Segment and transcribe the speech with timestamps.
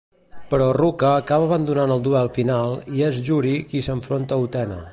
[0.51, 4.81] Però Ruka acaba abandonant el duel final i és Juri qui s'enfronta a Utena.